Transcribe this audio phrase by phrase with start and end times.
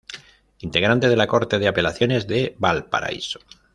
[0.61, 3.39] Integrante de la Corte de Apelaciones de Valparaíso.